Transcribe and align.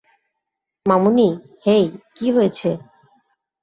মামুনি, 0.85 1.27
hey, 1.65 1.83
কী 2.15 2.27
হয়েছে? 2.35 2.69